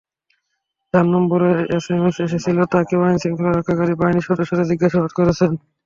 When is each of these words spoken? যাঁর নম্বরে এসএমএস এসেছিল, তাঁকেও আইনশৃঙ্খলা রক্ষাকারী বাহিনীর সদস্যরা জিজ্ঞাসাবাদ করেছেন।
যাঁর 0.93 1.05
নম্বরে 1.07 1.49
এসএমএস 1.77 2.17
এসেছিল, 2.25 2.57
তাঁকেও 2.73 3.05
আইনশৃঙ্খলা 3.07 3.51
রক্ষাকারী 3.51 3.93
বাহিনীর 3.95 4.27
সদস্যরা 4.29 4.63
জিজ্ঞাসাবাদ 4.71 5.11
করেছেন। 5.19 5.51